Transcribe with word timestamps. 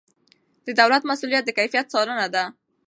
د 0.65 0.67
دولت 0.79 1.03
مسؤلیت 1.11 1.43
د 1.45 1.49
کیفیت 1.57 1.85
څارنه 1.93 2.27
ده. 2.35 2.43